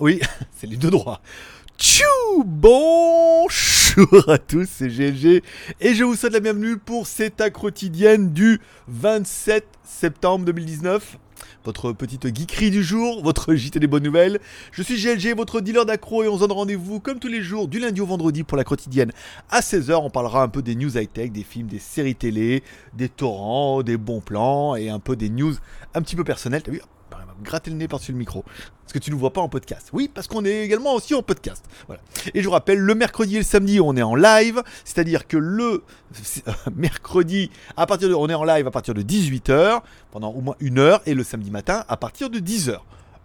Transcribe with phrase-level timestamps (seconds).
[0.00, 0.20] Oui,
[0.56, 1.20] c'est les deux droits.
[1.78, 2.04] Tchou
[2.44, 5.42] Bonjour à tous, c'est GLG
[5.80, 11.18] et je vous souhaite la bienvenue pour cette quotidienne du 27 septembre 2019
[11.64, 14.40] votre petite geekerie du jour, votre JT des bonnes nouvelles.
[14.72, 17.68] Je suis GLG, votre dealer d'accro et on se donne rendez-vous comme tous les jours
[17.68, 19.12] du lundi au vendredi pour la quotidienne
[19.50, 19.94] à 16h.
[19.94, 22.62] On parlera un peu des news high-tech, des films, des séries télé,
[22.94, 25.54] des torrents, des bons plans et un peu des news
[25.94, 26.62] un petit peu personnelles.
[27.42, 28.44] Gratter le nez par-dessus le micro.
[28.82, 29.88] Parce que tu ne vois pas en podcast.
[29.92, 31.64] Oui, parce qu'on est également aussi en podcast.
[31.86, 32.02] Voilà.
[32.34, 34.62] Et je vous rappelle, le mercredi et le samedi, on est en live.
[34.84, 35.82] C'est-à-dire que le
[36.76, 40.56] mercredi, à partir de, on est en live à partir de 18h, pendant au moins
[40.60, 42.78] une heure, et le samedi matin à partir de 10h.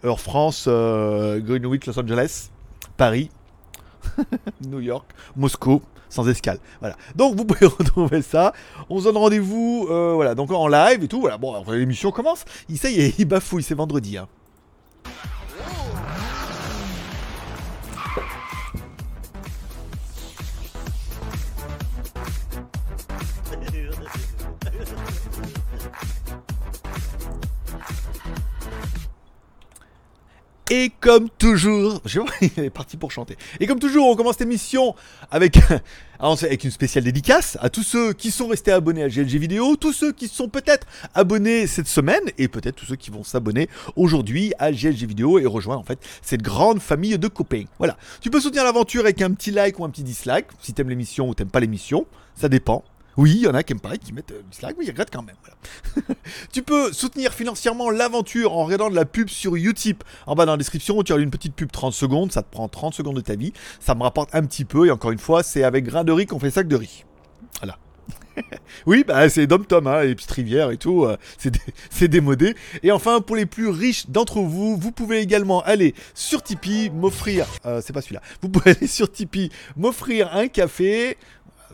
[0.04, 2.50] Heure France, euh, Greenwich, Los Angeles,
[2.96, 3.30] Paris,
[4.66, 6.58] New York, Moscou, sans escale.
[6.80, 6.96] Voilà.
[7.14, 8.52] Donc vous pouvez retrouver ça.
[8.88, 11.20] On se donne rendez-vous, euh, voilà, donc en live et tout.
[11.20, 11.38] Voilà.
[11.38, 12.44] Bon, l'émission commence.
[12.68, 14.18] Il ça y est, il bafouille, c'est vendredi.
[14.18, 14.28] Hein.
[30.74, 32.00] Et comme toujours,
[32.40, 33.36] il est parti pour chanter.
[33.60, 34.94] Et comme toujours, on commence l'émission
[35.30, 35.58] avec,
[36.18, 39.92] avec une spéciale dédicace à tous ceux qui sont restés abonnés à GLG Vidéo, tous
[39.92, 44.54] ceux qui sont peut-être abonnés cette semaine, et peut-être tous ceux qui vont s'abonner aujourd'hui
[44.58, 47.64] à GLG Vidéo et rejoindre en fait cette grande famille de copains.
[47.76, 47.98] Voilà.
[48.22, 51.28] Tu peux soutenir l'aventure avec un petit like ou un petit dislike, si t'aimes l'émission
[51.28, 52.82] ou t'aimes pas l'émission, ça dépend.
[53.16, 55.12] Oui, il y en a qui aiment pas, qui mettent euh, dislike, mais ils regrettent
[55.12, 55.36] quand même.
[56.52, 60.02] tu peux soutenir financièrement l'aventure en regardant de la pub sur Utip.
[60.26, 62.68] En bas dans la description, tu as une petite pub 30 secondes, ça te prend
[62.68, 63.52] 30 secondes de ta vie.
[63.80, 66.26] Ça me rapporte un petit peu, et encore une fois, c'est avec grain de riz
[66.26, 67.04] qu'on fait sac de riz.
[67.60, 67.78] Voilà.
[68.86, 71.16] oui, bah, c'est Dom Tom, hein, les petites rivières et tout, euh,
[71.90, 72.54] c'est démodé.
[72.82, 77.46] Et enfin, pour les plus riches d'entre vous, vous pouvez également aller sur Tipeee, m'offrir,
[77.66, 81.16] euh, c'est pas celui-là, vous pouvez aller sur Tipeee, m'offrir un café,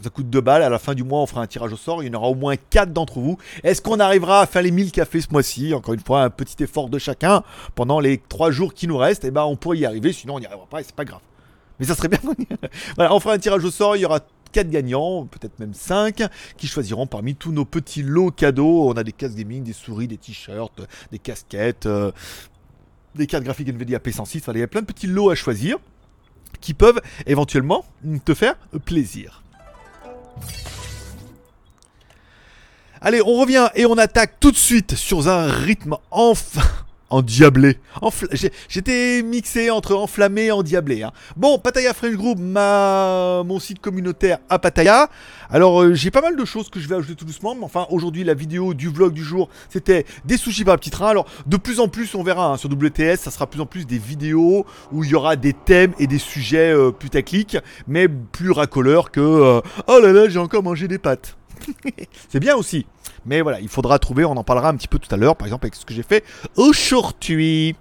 [0.03, 0.62] ça coûte 2 balles.
[0.62, 2.03] À la fin du mois, on fera un tirage au sort.
[2.03, 3.38] Il y en aura au moins 4 d'entre vous.
[3.62, 5.75] Est-ce qu'on arrivera à faire les 1000 cafés ce mois-ci?
[5.75, 7.42] Encore une fois, un petit effort de chacun
[7.75, 9.25] pendant les 3 jours qui nous restent.
[9.25, 10.12] Et eh ben, on pourrait y arriver.
[10.12, 11.20] Sinon, on n'y arrivera pas et c'est pas grave.
[11.78, 12.20] Mais ça serait bien.
[12.97, 13.97] voilà, on fera un tirage au sort.
[13.97, 14.20] Il y aura
[14.53, 16.22] 4 gagnants, peut-être même 5,
[16.56, 18.88] qui choisiront parmi tous nos petits lots cadeaux.
[18.88, 20.81] On a des casques gaming, des souris, des t-shirts,
[21.12, 22.12] des casquettes, euh,
[23.14, 24.42] des cartes graphiques NVIDIA P106.
[24.54, 25.78] il y a plein de petits lots à choisir
[26.60, 27.84] qui peuvent éventuellement
[28.25, 29.42] te faire plaisir.
[33.00, 36.62] Allez, on revient et on attaque tout de suite sur un rythme enfin
[37.10, 37.78] endiablé.
[38.69, 41.02] J'étais mixé entre enflammé et endiablé.
[41.02, 41.12] Hein.
[41.36, 43.42] Bon, Pataya French Group, ma...
[43.44, 45.08] mon site communautaire à Pataya.
[45.50, 47.54] Alors, euh, j'ai pas mal de choses que je vais ajouter tout doucement.
[47.54, 51.08] Mais enfin, aujourd'hui, la vidéo du vlog du jour, c'était des sushis par petit train.
[51.08, 53.86] Alors, de plus en plus, on verra hein, sur WTS, ça sera plus en plus
[53.86, 58.50] des vidéos où il y aura des thèmes et des sujets euh, putaclic, mais plus
[58.50, 61.36] racoleurs que euh, Oh là là, j'ai encore mangé des pâtes.
[62.28, 62.86] C'est bien aussi.
[63.28, 65.46] Mais voilà, il faudra trouver, on en parlera un petit peu tout à l'heure, par
[65.46, 66.24] exemple avec ce que j'ai fait
[66.56, 67.76] aujourd'hui.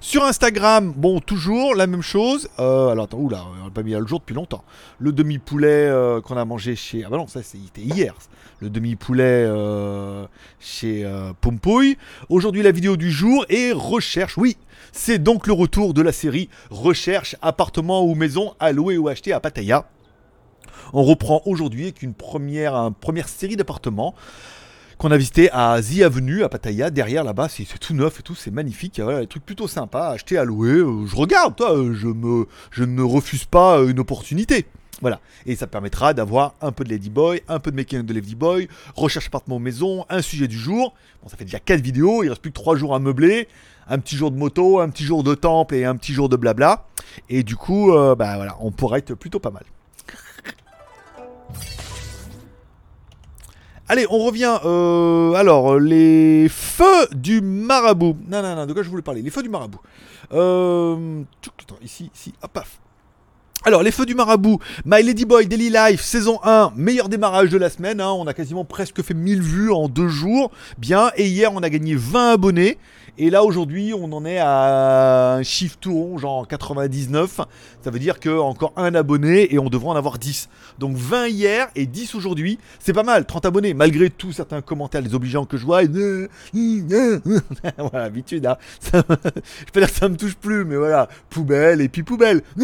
[0.00, 2.48] Sur Instagram, bon, toujours la même chose.
[2.60, 4.62] Euh, alors attends, oula, on n'a pas mis à le jour depuis longtemps.
[5.00, 7.02] Le demi-poulet euh, qu'on a mangé chez...
[7.04, 8.14] Ah bah non, ça c'était hier.
[8.60, 10.24] Le demi-poulet euh,
[10.60, 11.04] chez
[11.40, 11.98] Pompouille.
[12.28, 14.56] Aujourd'hui, la vidéo du jour et recherche, oui,
[14.92, 19.32] c'est donc le retour de la série Recherche appartement ou maison à louer ou acheter
[19.32, 19.84] à Pattaya.
[20.92, 24.14] On reprend aujourd'hui avec une première, une première série d'appartements
[25.02, 26.90] qu'on a visité à The Avenue à Pattaya.
[26.90, 29.00] Derrière là-bas, c'est tout neuf et tout, c'est magnifique.
[29.00, 30.74] A des trucs plutôt sympas à acheter, à louer.
[30.74, 34.64] Euh, je regarde, euh, je, ne refuse pas euh, une opportunité.
[35.00, 35.18] Voilà.
[35.44, 39.26] Et ça permettra d'avoir un peu de Ladyboy, un peu de making de Ladyboy, recherche
[39.26, 40.94] appartement maison, un sujet du jour.
[41.20, 43.48] Bon, ça fait déjà 4 vidéos, il reste plus que 3 jours à meubler.
[43.88, 46.36] Un petit jour de moto, un petit jour de temple et un petit jour de
[46.36, 46.86] blabla.
[47.28, 49.64] Et du coup, bah voilà, on pourrait être plutôt pas mal.
[53.92, 54.58] Allez, on revient.
[54.64, 58.16] Euh, alors, les feux du marabout.
[58.26, 59.20] Non, non, non, de quoi je voulais parler?
[59.20, 59.80] Les feux du marabout.
[60.32, 61.22] Euh,
[61.82, 62.80] ici, ici, hop, paf.
[63.66, 67.58] Alors, les feux du marabout, My Lady Boy Daily Life, saison 1, meilleur démarrage de
[67.58, 68.00] la semaine.
[68.00, 68.12] Hein.
[68.12, 70.52] on a quasiment presque fait 1000 vues en deux jours.
[70.78, 72.78] Bien, et hier, on a gagné 20 abonnés.
[73.18, 77.42] Et là aujourd'hui, on en est à un chiffre tout rond, genre 99.
[77.82, 80.48] Ça veut dire que encore un abonné et on devrait en avoir 10.
[80.78, 82.58] Donc 20 hier et 10 aujourd'hui.
[82.78, 85.82] C'est pas mal, 30 abonnés, malgré tout certains commentaires désobligeants que je vois.
[87.78, 88.46] voilà, habitude.
[88.46, 88.56] Hein.
[88.82, 92.42] je peux dire que ça me touche plus, mais voilà, poubelle et puis poubelle.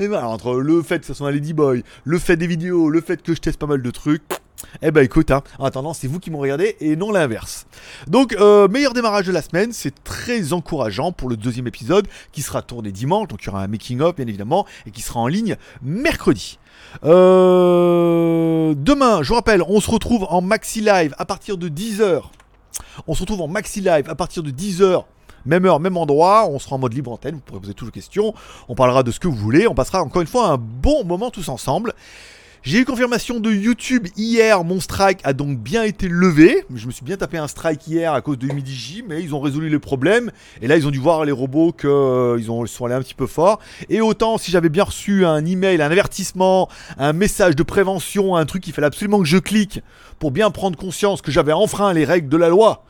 [0.00, 3.02] Et voilà, entre le fait que ce soit un Ladyboy, le fait des vidéos, le
[3.02, 4.22] fait que je teste pas mal de trucs
[4.82, 7.66] Eh ben écoute, hein, en attendant, c'est vous qui m'ont regardé et non l'inverse.
[8.06, 12.42] Donc, euh, meilleur démarrage de la semaine, c'est très encourageant pour le deuxième épisode qui
[12.42, 15.26] sera tourné dimanche, donc il y aura un making-of bien évidemment, et qui sera en
[15.26, 16.58] ligne mercredi.
[17.04, 22.22] Euh, demain, je vous rappelle, on se retrouve en maxi live à partir de 10h.
[23.06, 25.04] On se retrouve en maxi live à partir de 10h.
[25.46, 27.92] Même heure, même endroit, on sera en mode libre antenne, vous pourrez poser toutes vos
[27.92, 28.34] questions,
[28.68, 31.30] on parlera de ce que vous voulez, on passera encore une fois un bon moment
[31.30, 31.94] tous ensemble.
[32.68, 36.66] J'ai eu confirmation de YouTube hier, mon strike a donc bien été levé.
[36.74, 39.40] Je me suis bien tapé un strike hier à cause de Humidigi, mais ils ont
[39.40, 40.30] résolu le problème.
[40.60, 43.26] Et là, ils ont dû voir les robots qu'ils ont sont allés un petit peu
[43.26, 43.58] fort.
[43.88, 46.68] Et autant, si j'avais bien reçu un email, un avertissement,
[46.98, 49.80] un message de prévention, un truc qu'il fallait absolument que je clique
[50.18, 52.84] pour bien prendre conscience que j'avais enfreint les règles de la loi,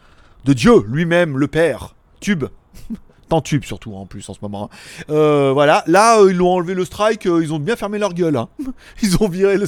[0.45, 2.47] de Dieu lui-même, le Père, Tube.
[3.29, 4.71] Tant tube surtout en plus en ce moment.
[4.73, 5.05] Hein.
[5.11, 8.15] Euh, voilà, là euh, ils ont enlevé le strike, euh, ils ont bien fermé leur
[8.15, 8.37] gueule.
[8.37, 8.49] Hein.
[9.03, 9.67] Ils ont viré le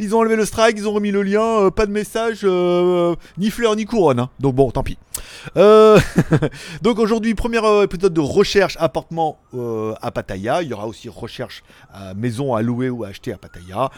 [0.00, 2.44] ils ont enlevé le strike, ils ont remis le lien, pas de message,
[3.38, 4.20] ni fleur ni couronne.
[4.20, 4.30] Hein.
[4.40, 4.96] Donc bon, tant pis.
[6.82, 9.38] donc aujourd'hui première épisode de recherche appartement
[10.00, 10.62] à Pattaya.
[10.62, 11.62] Il y aura aussi recherche
[12.16, 13.90] maison à louer ou à acheter à Pattaya.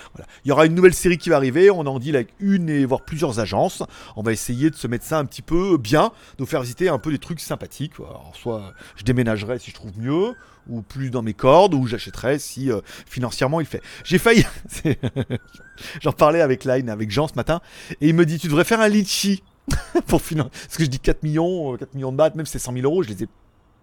[0.45, 1.71] Il y aura une nouvelle série qui va arriver.
[1.71, 3.83] On en dit avec une et voire plusieurs agences.
[4.17, 6.99] On va essayer de se mettre ça un petit peu bien, de faire visiter un
[6.99, 7.95] peu des trucs sympathiques.
[7.99, 10.35] Alors, soit je déménagerai si je trouve mieux,
[10.69, 13.83] ou plus dans mes cordes, ou j'achèterai si euh, financièrement il fait.
[14.05, 14.45] J'ai failli.
[16.01, 17.61] J'en parlais avec Line, avec Jean ce matin,
[18.01, 19.43] et il me dit Tu devrais faire un litchi
[20.07, 20.51] pour financer.
[20.53, 22.73] Parce que je dis 4 millions, 4 euh, millions de bahts, même si c'est 100
[22.75, 23.29] 000 euros, je les ai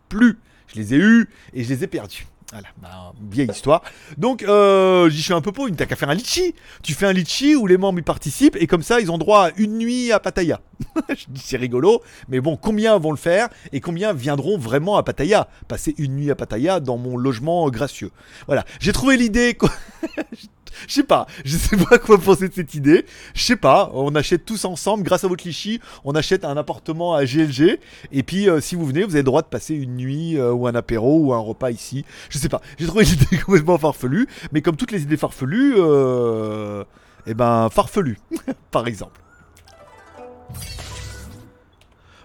[0.10, 0.38] plus.
[0.68, 2.28] Je les ai eus et je les ai perdus.
[2.52, 3.82] Voilà, bah, vieille histoire.
[4.18, 6.54] Donc, euh, j'y suis un peu pauvre, t'as qu'à faire un litchi.
[6.84, 9.48] Tu fais un litchi où les membres y participent et comme ça, ils ont droit
[9.48, 10.60] à une nuit à Pattaya.
[11.10, 15.04] je dis c'est rigolo, mais bon, combien vont le faire et combien viendront vraiment à
[15.04, 15.48] Pattaya?
[15.70, 18.12] Passer une nuit à Pattaya dans mon logement gracieux.
[18.48, 19.58] Voilà, j'ai trouvé l'idée.
[20.88, 23.06] Je sais pas, je sais pas quoi penser de cette idée.
[23.34, 27.14] Je sais pas, on achète tous ensemble, grâce à votre lichy, on achète un appartement
[27.14, 27.80] à GLG.
[28.12, 30.52] Et puis, euh, si vous venez, vous avez le droit de passer une nuit euh,
[30.52, 32.06] ou un apéro ou un repas ici.
[32.30, 34.28] Je sais pas, j'ai trouvé l'idée complètement farfelue.
[34.52, 36.84] Mais comme toutes les idées farfelues, euh,
[37.26, 38.20] eh ben, farfelues,
[38.72, 39.20] par exemple.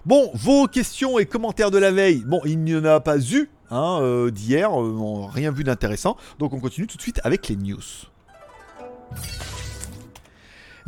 [0.04, 2.22] Bon, vos questions et commentaires de la veille.
[2.24, 4.70] Bon, il n'y en a pas eu hein, d'hier,
[5.32, 6.16] rien vu d'intéressant.
[6.38, 7.82] Donc on continue tout de suite avec les news.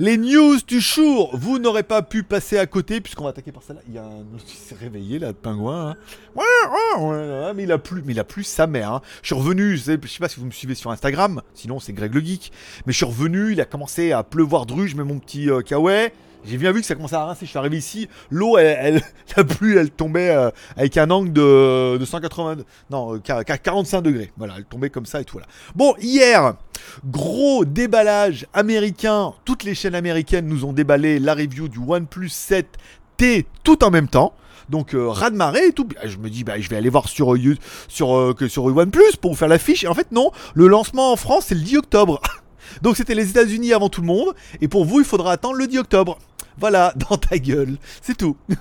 [0.01, 3.65] Les news du jour, vous n'aurez pas pu passer à côté puisqu'on va attaquer par
[3.65, 3.83] celle-là.
[3.89, 5.97] Il y a un qui s'est réveillé là, de pingouin.
[6.37, 7.53] Hein.
[7.57, 8.93] Mais il a plus, mais il a plus sa mère.
[8.93, 9.03] Hein.
[9.23, 12.15] Je suis revenu, je sais, pas si vous me suivez sur Instagram, sinon c'est Greg
[12.15, 12.53] le geek.
[12.87, 15.63] Mais je suis revenu, il a commencé à pleuvoir dru, je mets mon petit euh,
[15.63, 16.13] kawaii.
[16.45, 17.47] J'ai bien vu que ça commençait à rincer.
[17.47, 19.03] Je suis arrivé ici, l'eau, elle,
[19.37, 22.59] la pluie, elle tombait euh, avec un angle de, 180,
[22.91, 24.33] non, 45 euh, degrés.
[24.37, 25.35] Voilà, elle tombait comme ça et tout.
[25.35, 25.49] Voilà.
[25.75, 26.55] Bon, hier,
[27.05, 29.35] gros déballage américain.
[29.45, 34.09] Toutes les chaînes américaines nous ont déballé la review du OnePlus 7T tout en même
[34.09, 34.33] temps.
[34.69, 35.89] Donc euh, de et tout.
[36.05, 37.35] Je me dis bah je vais aller voir sur
[37.89, 39.85] sur que sur OnePlus pour vous faire l'affiche.
[39.85, 42.21] Et en fait non, le lancement en France c'est le 10 octobre.
[42.83, 44.35] Donc c'était les États-Unis avant tout le monde.
[44.61, 46.19] Et pour vous, il faudra attendre le 10 octobre.
[46.59, 47.77] Voilà, dans ta gueule.
[48.03, 48.37] C'est tout.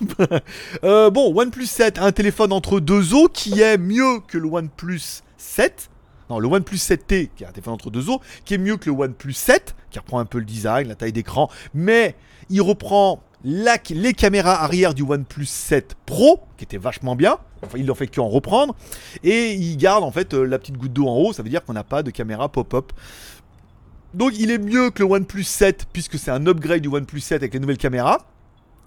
[0.83, 5.21] Euh, bon, OnePlus 7, un téléphone entre deux os qui est mieux que le OnePlus
[5.37, 5.89] 7.
[6.29, 8.89] Non, le OnePlus 7T, qui est un téléphone entre deux os, qui est mieux que
[8.89, 12.15] le OnePlus 7, qui reprend un peu le design, la taille d'écran, mais
[12.49, 17.37] il reprend les caméras arrière du OnePlus 7 Pro, qui était vachement bien.
[17.63, 18.75] Enfin, il n'en fait qu'en reprendre.
[19.23, 21.63] Et il garde en fait euh, la petite goutte d'eau en haut, ça veut dire
[21.63, 22.91] qu'on n'a pas de caméra pop-up.
[24.13, 27.41] Donc il est mieux que le OnePlus 7 puisque c'est un upgrade du OnePlus 7
[27.41, 28.25] avec les nouvelles caméras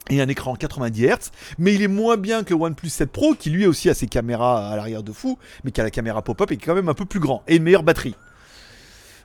[0.09, 3.35] et un écran 90 Hz, mais il est moins bien que le OnePlus 7 Pro
[3.35, 6.23] qui lui aussi a ses caméras à l'arrière de fou, mais qui a la caméra
[6.23, 8.17] pop-up et qui est quand même un peu plus grand et une meilleure batterie.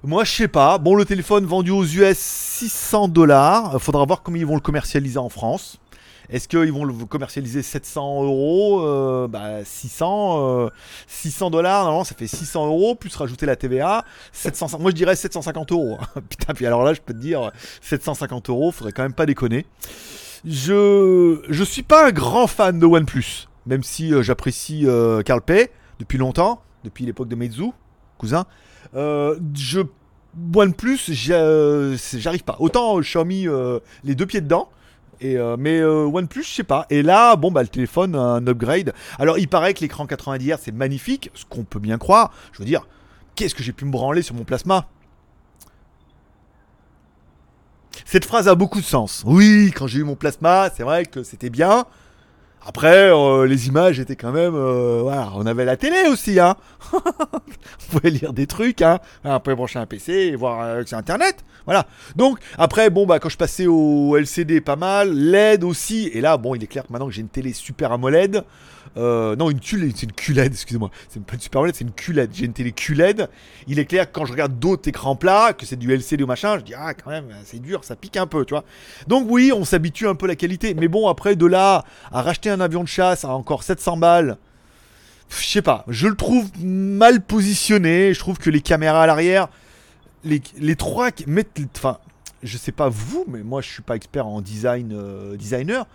[0.03, 4.37] Moi je sais pas, bon le téléphone vendu aux US 600 dollars, faudra voir comment
[4.37, 5.79] ils vont le commercialiser en France.
[6.29, 10.69] Est-ce qu'ils vont le commercialiser 700 euros euh, bah, 600,
[11.07, 14.05] 600 euh, dollars, normalement ça fait 600 euros, plus rajouter la TVA.
[14.31, 15.97] 700, moi je dirais 750 euros.
[16.29, 17.51] Putain, puis alors là je peux te dire,
[17.81, 19.65] 750 euros, faudrait quand même pas déconner.
[20.45, 24.87] Je, je suis pas un grand fan de OnePlus, même si euh, j'apprécie
[25.25, 27.71] Carl Pay depuis longtemps, depuis l'époque de Meizu,
[28.17, 28.45] cousin.
[28.93, 29.81] je
[30.53, 32.57] OnePlus, j'arrive pas.
[32.59, 33.47] Autant Xiaomi,
[34.03, 34.69] les deux pieds dedans.
[35.23, 36.85] Euh, mais euh, OnePlus, je sais pas.
[36.89, 38.93] Et là, bon, bah, le téléphone, un upgrade.
[39.19, 42.31] Alors, il paraît que l'écran 90 Hz, c'est magnifique, ce qu'on peut bien croire.
[42.51, 42.87] Je veux dire,
[43.35, 44.87] qu'est-ce que j'ai pu me branler sur mon plasma?
[48.05, 49.23] Cette phrase a beaucoup de sens.
[49.25, 51.85] Oui, quand j'ai eu mon plasma, c'est vrai que c'était bien.
[52.67, 54.55] Après, euh, les images étaient quand même.
[54.55, 56.55] euh, voilà, on avait la télé aussi, hein.
[56.93, 56.99] on
[57.91, 58.99] pouvait lire des trucs, hein.
[59.23, 61.45] On pouvait brancher un PC et voir euh, sur Internet.
[61.65, 61.85] Voilà.
[62.15, 65.13] Donc, après, bon, bah, quand je passais au LCD, pas mal.
[65.13, 66.09] LED aussi.
[66.13, 68.43] Et là, bon, il est clair que maintenant que j'ai une télé Super AMOLED.
[68.97, 70.89] Euh, non, une QLED, c'est une QLED, excusez-moi.
[71.09, 72.29] C'est pas une Super AMOLED, c'est une QLED.
[72.33, 73.29] J'ai une télé QLED.
[73.67, 76.27] Il est clair que quand je regarde d'autres écrans plats, que c'est du LCD ou
[76.27, 78.63] machin, je dis, ah, quand même, c'est dur, ça pique un peu, tu vois.
[79.07, 80.73] Donc, oui, on s'habitue un peu à la qualité.
[80.73, 84.37] Mais bon, après, de là à racheter un avion de chasse à encore 700 balles,
[85.29, 88.13] je sais pas, je le trouve mal positionné.
[88.13, 89.49] Je trouve que les caméras à l'arrière,
[90.23, 91.59] les, les trois qui mettent.
[91.75, 91.97] Enfin,
[92.43, 95.87] je sais pas vous, mais moi je suis pas expert en design, euh, designer.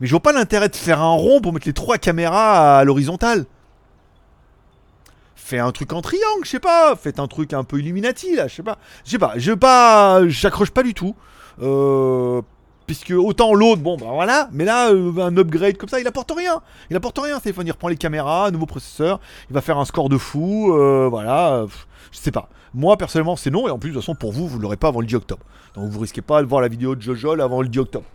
[0.00, 2.84] Mais je vois pas l'intérêt de faire un rond pour mettre les trois caméras à
[2.84, 3.46] l'horizontale.
[5.34, 6.94] Fais un truc en triangle, je sais pas.
[6.94, 8.78] Faites un truc un peu Illuminati là, je sais pas.
[9.04, 10.28] Je sais pas, je pas.
[10.28, 11.16] J'accroche pas du tout.
[11.60, 12.42] Euh,
[12.86, 16.32] puisque autant l'autre, bon bah voilà, mais là, euh, un upgrade comme ça, il apporte
[16.36, 16.60] rien.
[16.90, 19.84] Il apporte rien, c'est il reprend les caméras, un nouveau processeur, il va faire un
[19.84, 21.66] score de fou, euh, voilà,
[22.12, 22.48] je sais pas.
[22.74, 24.88] Moi personnellement c'est non, et en plus de toute façon pour vous, vous l'aurez pas
[24.88, 25.44] avant le 10 octobre.
[25.74, 28.06] Donc vous risquez pas de voir la vidéo de Jojol avant le 10 octobre.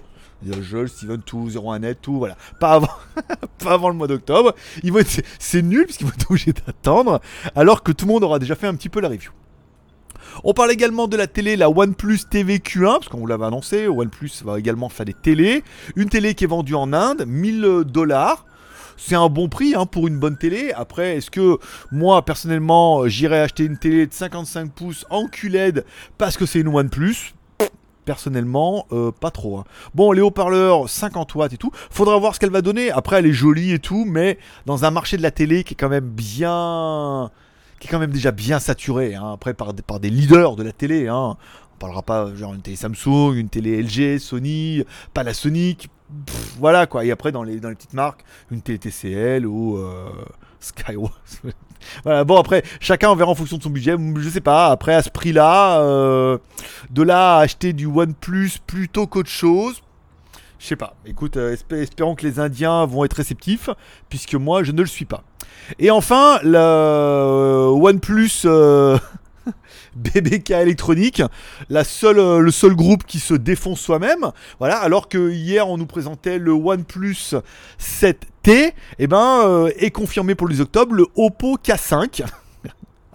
[0.52, 2.36] Jojol, Steven, tout, 01net, tout, voilà.
[2.60, 2.90] Pas avant,
[3.64, 4.54] pas avant le mois d'octobre.
[4.84, 7.22] Être- C'est nul puisqu'ils vont être obligés d'attendre,
[7.56, 9.32] alors que tout le monde aura déjà fait un petit peu la review.
[10.44, 13.88] On parle également de la télé, la OnePlus TV Q1, parce qu'on vous l'avait annoncé,
[13.88, 15.64] OnePlus va également faire des télés.
[15.96, 18.46] Une télé qui est vendue en Inde, 1000 dollars.
[18.96, 20.72] C'est un bon prix hein, pour une bonne télé.
[20.76, 21.58] Après, est-ce que
[21.92, 25.84] moi, personnellement, j'irai acheter une télé de 55 pouces en QLED
[26.18, 27.33] parce que c'est une OnePlus?
[28.06, 29.60] Personnellement, euh, pas trop.
[29.60, 29.64] hein.
[29.96, 31.72] Bon, les haut-parleurs, 50 watts et tout.
[31.90, 32.92] Faudra voir ce qu'elle va donner.
[32.92, 35.78] Après, elle est jolie et tout, mais dans un marché de la télé qui est
[35.78, 37.32] quand même bien
[37.80, 41.10] qui est quand même déjà bien saturé, hein, après par, des- leaders de la télé.
[41.10, 41.36] Hein.
[41.74, 44.84] On parlera pas genre une télé Samsung, une télé LG, Sony,
[45.14, 45.90] Panasonic,
[46.60, 47.04] voilà quoi.
[47.04, 50.06] Et après dans les, dans les petites marques, une télé TCL ou euh,
[50.64, 51.14] Skyward.
[52.04, 53.96] voilà, bon après, chacun on verra en fonction de son budget.
[54.18, 56.38] Je sais pas, après à ce prix-là, euh,
[56.90, 59.82] de là à acheter du OnePlus plutôt qu'autre chose.
[60.60, 60.96] Je sais pas.
[61.06, 63.70] Écoute, euh, espé- espérons que les Indiens vont être réceptifs,
[64.08, 65.24] puisque moi je ne le suis pas.
[65.80, 68.46] Et enfin, le euh, OnePlus
[69.96, 71.22] BBK électronique,
[71.70, 74.32] la seule, euh, le seul groupe qui se défonce soi-même.
[74.60, 77.36] Voilà, alors que hier on nous présentait le OnePlus
[77.80, 82.24] 7T, et ben euh, est confirmé pour le 10 octobre le Oppo K5.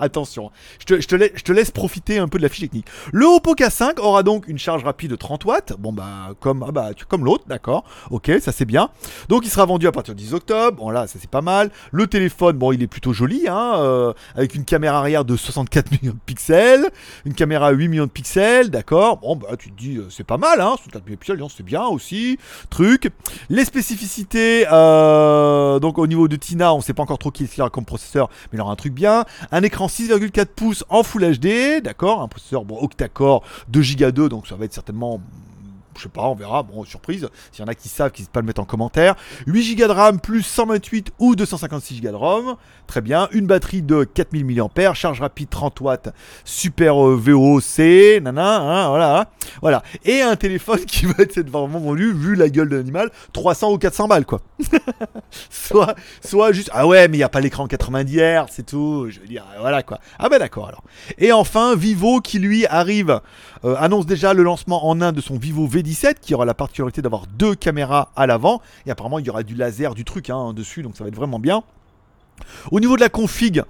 [0.01, 2.87] Attention, je te, je te laisse profiter un peu de la fiche technique.
[3.13, 5.73] Le Oppo K5 aura donc une charge rapide de 30 watts.
[5.79, 7.85] Bon bah comme ah bah comme l'autre, d'accord.
[8.11, 8.91] Ok, ça c'est bien.
[9.29, 10.79] Donc il sera vendu à partir du 10 octobre.
[10.79, 11.71] Bon là, ça c'est pas mal.
[11.93, 15.91] Le téléphone, bon il est plutôt joli, hein, euh, avec une caméra arrière de 64
[16.03, 16.89] millions de pixels,
[17.25, 19.19] une caméra à 8 millions de pixels, d'accord.
[19.19, 21.63] Bon bah tu te dis euh, c'est pas mal, hein, 64 millions de pixels, c'est
[21.65, 22.39] bien aussi.
[22.71, 23.11] Truc.
[23.49, 27.71] Les spécificités, euh, donc au niveau de Tina, on sait pas encore trop qui est
[27.71, 29.25] comme processeur, mais il aura un truc bien.
[29.51, 32.23] Un écran 6,4 pouces en Full HD, d'accord.
[32.23, 35.21] Un processeur bon, octa-core 2 Go 2, donc ça va être certainement
[35.99, 38.29] je sais pas, on verra, bon, surprise, s'il y en a qui savent, qui ne
[38.29, 39.15] pas le mettre en commentaire.
[39.47, 43.29] 8 Go de RAM plus 128 ou 256 Go de ROM, très bien.
[43.33, 46.09] Une batterie de 4000 mAh, charge rapide 30 watts,
[46.45, 49.83] super euh, VOC, nana, hein, voilà, voilà.
[50.05, 53.79] Et un téléphone qui va être vraiment vendu, vu la gueule de l'animal, 300 ou
[53.79, 54.41] 400 balles, quoi.
[55.51, 59.09] soit, soit juste, ah ouais, mais il n'y a pas l'écran 90 Hz, c'est tout,
[59.11, 59.99] je veux dire, voilà, quoi.
[60.19, 60.83] Ah bah d'accord, alors.
[61.19, 63.21] Et enfin, Vivo qui lui arrive
[63.65, 67.03] euh, annonce déjà le lancement en Inde de son Vivo V17 qui aura la particularité
[67.03, 70.53] d'avoir deux caméras à l'avant et apparemment il y aura du laser du truc hein,
[70.53, 71.63] dessus donc ça va être vraiment bien.
[72.71, 73.63] Au niveau de la config,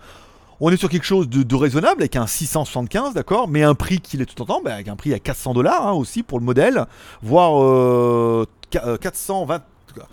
[0.61, 4.21] on est sur quelque chose de, raisonnable avec un 675 d'accord mais un prix qu'il
[4.21, 6.45] est tout en temps bah, avec un prix à 400 dollars hein, aussi pour le
[6.45, 6.85] modèle
[7.23, 9.63] voire euh, qu- euh, 420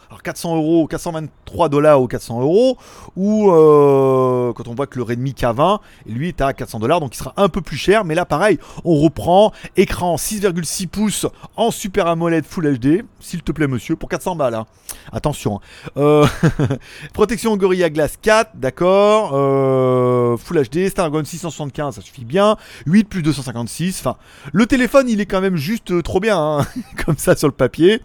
[0.09, 2.77] alors 400 euros, 423 dollars ou 400 euros,
[3.15, 7.15] ou euh, quand on voit que le Redmi K20, lui est à 400 dollars, donc
[7.15, 11.71] il sera un peu plus cher, mais là pareil, on reprend écran 6,6 pouces en
[11.71, 14.55] Super AMOLED Full HD, s'il te plaît monsieur, pour 400 balles.
[14.55, 14.65] hein.
[15.11, 15.55] Attention.
[15.57, 15.91] hein.
[15.97, 16.25] Euh,
[17.13, 19.31] protection Gorilla Glass 4, d'accord.
[19.33, 22.57] euh, Full HD, Snapdragon 675, ça suffit bien.
[22.85, 24.17] 8 plus 256, enfin,
[24.51, 26.65] le téléphone il est quand même juste trop bien, hein,
[27.05, 28.01] comme ça sur le papier.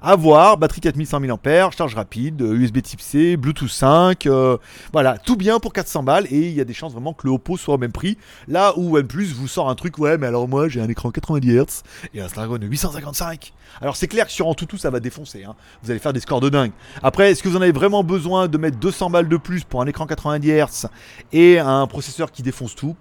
[0.00, 0.80] À voir, batterie
[1.12, 4.56] 4100 mAh, charge rapide, euh, USB Type C, Bluetooth 5, euh,
[4.92, 7.34] voilà, tout bien pour 400 balles et il y a des chances vraiment que le
[7.34, 8.16] Oppo soit au même prix.
[8.48, 11.50] Là où OnePlus vous sort un truc, ouais, mais alors moi j'ai un écran 90
[11.50, 11.82] Hz
[12.14, 13.52] et un Snapdragon 855.
[13.80, 15.54] Alors c'est clair que sur Antutu ça va défoncer, hein.
[15.82, 16.72] vous allez faire des scores de dingue.
[17.02, 19.82] Après, est-ce que vous en avez vraiment besoin de mettre 200 balles de plus pour
[19.82, 20.86] un écran 90 Hz
[21.32, 22.96] et un processeur qui défonce tout?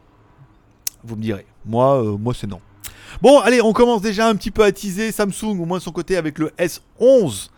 [1.04, 1.46] Vous me direz.
[1.66, 2.60] Moi, euh, moi c'est non.
[3.22, 6.18] Bon, allez, on commence déjà un petit peu à teaser Samsung, au moins son côté,
[6.18, 7.50] avec le S11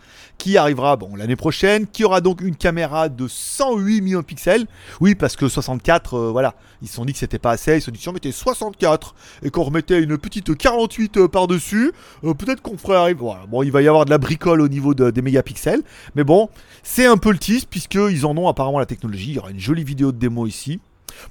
[0.44, 4.66] qui arrivera bon, l'année prochaine, qui aura donc une caméra de 108 millions de pixels.
[5.00, 7.80] Oui, parce que 64, euh, voilà, ils se sont dit que c'était pas assez, ils
[7.80, 11.94] se sont dit si on mettait 64 et qu'on remettait une petite 48 euh, par-dessus,
[12.26, 13.22] euh, peut-être qu'on ferait arriver.
[13.22, 13.46] Voilà.
[13.46, 15.82] Bon, il va y avoir de la bricole au niveau des mégapixels,
[16.14, 16.50] mais bon,
[16.84, 19.30] c'est un peu le tease, puisqu'ils en ont apparemment la technologie.
[19.30, 20.82] Il y aura une jolie vidéo de démo ici.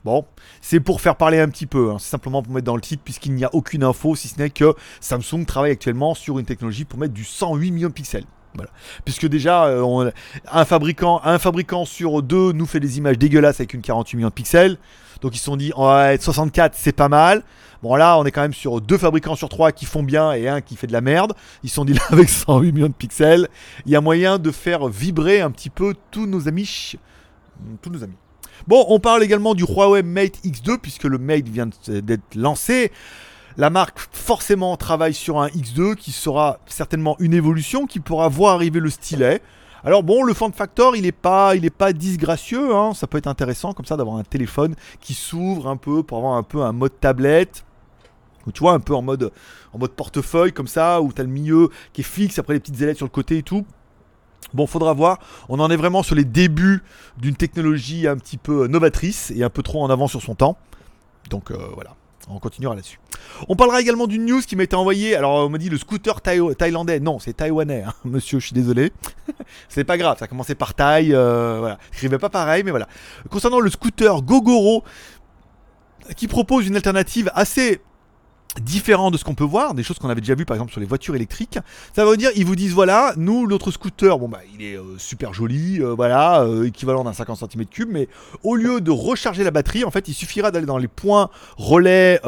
[0.07, 0.25] Bon,
[0.63, 1.99] c'est pour faire parler un petit peu, hein.
[1.99, 4.49] c'est simplement pour mettre dans le titre, puisqu'il n'y a aucune info, si ce n'est
[4.49, 8.25] que Samsung travaille actuellement sur une technologie pour mettre du 108 millions de pixels.
[8.55, 8.71] Voilà.
[9.05, 10.11] Puisque déjà, euh,
[10.51, 14.77] un, fabricant, sur deux nous fait des images dégueulasses avec une 48 millions de pixels.
[15.21, 17.43] Donc ils se sont dit, ouais, 64 c'est pas mal.
[17.83, 20.49] Bon là, on est quand même sur deux fabricants sur trois qui font bien et
[20.49, 21.35] un qui fait de la merde.
[21.63, 23.49] Ils se sont dit là avec 108 millions de pixels,
[23.87, 26.95] il y a moyen de faire vibrer un petit peu tous nos amis.
[27.81, 28.17] Tous nos amis.
[28.69, 32.93] Bon, on parle également du Huawei Mate X2 puisque le Mate vient d'être lancé.
[33.57, 38.55] La marque forcément travaille sur un X2 qui sera certainement une évolution, qui pourra voir
[38.55, 39.43] arriver le stylet.
[39.85, 42.75] Alors bon, le form factor, il n'est pas, il est pas disgracieux.
[42.75, 42.95] Hein.
[42.95, 46.35] Ça peut être intéressant comme ça d'avoir un téléphone qui s'ouvre un peu pour avoir
[46.35, 47.65] un peu un mode tablette.
[48.47, 49.33] Ou tu vois, un peu en mode,
[49.73, 52.61] en mode portefeuille comme ça, où tu as le milieu qui est fixe, après les
[52.61, 53.67] petites ailettes sur le côté et tout.
[54.55, 55.19] Bon, faudra voir.
[55.49, 56.83] On en est vraiment sur les débuts
[57.17, 60.57] d'une technologie un petit peu novatrice et un peu trop en avant sur son temps.
[61.31, 61.95] Donc euh, voilà.
[62.29, 62.99] On continuera là-dessus.
[63.49, 65.17] On parlera également d'une news qui m'a été envoyée.
[65.17, 67.01] Alors, on m'a dit le scooter thaïlandais.
[67.01, 68.93] Non, c'est taïwanais, hein, monsieur, je suis désolé.
[69.69, 71.15] c'est pas grave, ça a commencé par Thaï.
[71.15, 71.79] Euh, voilà.
[71.93, 72.89] Écrivait pas pareil, mais voilà.
[73.31, 74.85] Concernant le scooter Gogoro,
[76.17, 77.81] qui propose une alternative assez
[78.61, 80.81] différent de ce qu'on peut voir, des choses qu'on avait déjà vu par exemple sur
[80.81, 81.59] les voitures électriques.
[81.95, 84.99] Ça veut dire ils vous disent voilà, nous notre scooter, bon bah il est euh,
[84.99, 88.09] super joli, euh, voilà, euh, équivalent d'un 50 cm3, mais
[88.43, 92.21] au lieu de recharger la batterie, en fait il suffira d'aller dans les points relais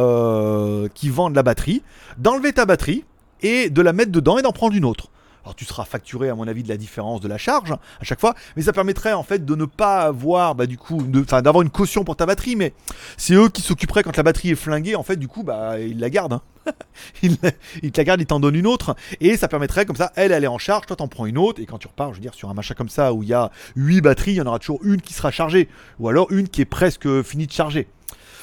[0.94, 1.82] qui vendent la batterie,
[2.18, 3.04] d'enlever ta batterie
[3.42, 5.10] et de la mettre dedans et d'en prendre une autre.
[5.44, 8.20] Alors tu seras facturé à mon avis de la différence de la charge à chaque
[8.20, 11.70] fois, mais ça permettrait en fait de ne pas avoir bah du coup, d'avoir une
[11.70, 12.72] caution pour ta batterie, mais
[13.18, 15.98] c'est eux qui s'occuperaient quand la batterie est flinguée, en fait du coup bah ils
[15.98, 16.34] la gardent.
[16.34, 16.42] Hein.
[17.22, 20.32] ils, te la gardent, ils t'en donnent une autre, et ça permettrait comme ça, elle
[20.32, 22.22] elle est en charge, toi t'en prends une autre, et quand tu repars, je veux
[22.22, 24.46] dire sur un machin comme ça où il y a 8 batteries, il y en
[24.46, 27.86] aura toujours une qui sera chargée, ou alors une qui est presque finie de charger.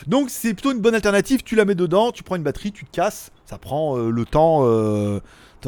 [0.08, 2.86] Donc c'est plutôt une bonne alternative, tu la mets dedans, tu prends une batterie, tu
[2.86, 5.19] te casses, ça prend euh, le temps euh,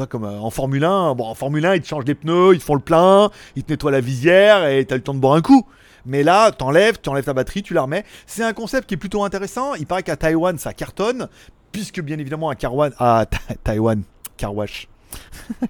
[0.08, 2.58] comme euh, en Formule 1, bon, en Formule 1, ils te changent les pneus, ils
[2.58, 5.34] te font le plein, ils te nettoient la visière et t'as le temps de boire
[5.34, 5.66] un coup.
[6.06, 8.04] Mais là, t'enlèves, tu enlèves ta batterie, tu la remets.
[8.26, 9.74] C'est un concept qui est plutôt intéressant.
[9.74, 11.28] Il paraît qu'à Taïwan, ça cartonne,
[11.72, 13.24] puisque bien évidemment à, Carwan, à
[13.62, 14.02] Taïwan,
[14.36, 14.88] Carwash,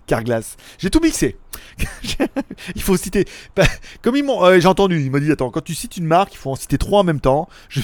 [0.06, 0.56] Carglass.
[0.78, 1.37] J'ai tout mixé.
[2.74, 3.26] il faut citer.
[3.54, 3.64] Bah,
[4.02, 4.44] comme ils m'ont.
[4.44, 6.56] Euh, j'ai entendu, il m'a dit attends, quand tu cites une marque, il faut en
[6.56, 7.48] citer trois en même temps.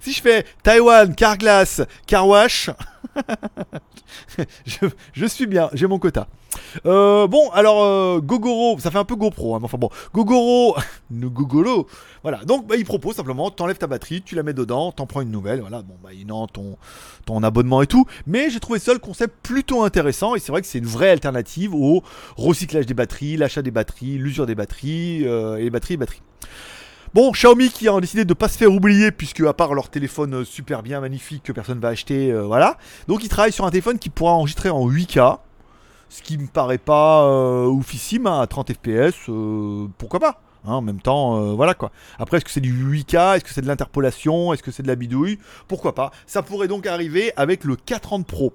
[0.00, 2.70] Si je fais Taïwan, Carglass, Carwash,
[5.14, 6.28] je, suis bien, j'ai mon quota.
[6.86, 10.76] Euh, bon, alors euh, Gogoro, ça fait un peu GoPro, hein, enfin bon, Gogoro,
[11.10, 11.86] le Gogoro,
[12.22, 12.44] voilà.
[12.44, 15.30] Donc bah, il propose simplement, t'enlèves ta batterie, tu la mets dedans, t'en prends une
[15.30, 15.82] nouvelle, voilà.
[15.82, 16.26] Bon bah il
[17.24, 20.60] ton abonnement et tout, mais j'ai trouvé ça le concept plutôt intéressant et c'est vrai
[20.60, 22.02] que c'est une vraie alternative au
[22.36, 26.22] recyclage des batteries, l'achat des batteries, l'usure des batteries euh, et les batteries et batteries.
[27.14, 29.90] Bon, Xiaomi qui a décidé de ne pas se faire oublier, puisque à part leur
[29.90, 32.78] téléphone super bien, magnifique, que personne va acheter, voilà.
[33.06, 35.38] Donc ils travaillent sur un téléphone qui pourra enregistrer en 8K
[36.12, 40.74] ce qui me paraît pas euh, oufissime hein, à 30 fps, euh, pourquoi pas hein,
[40.74, 41.90] en même temps, euh, voilà quoi.
[42.18, 44.88] Après, est-ce que c'est du 8K Est-ce que c'est de l'interpolation Est-ce que c'est de
[44.88, 48.52] la bidouille Pourquoi pas Ça pourrait donc arriver avec le 430 Pro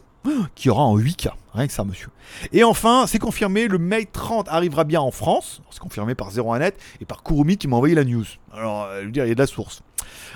[0.55, 1.29] qui aura en 8K.
[1.53, 2.09] Rien que ça, monsieur.
[2.51, 5.61] Et enfin, c'est confirmé, le Mate 30 arrivera bien en France.
[5.71, 8.25] C'est confirmé par 01net et par Kurumi qui m'a envoyé la news.
[8.53, 9.81] Alors, je veux dire, il y a de la source.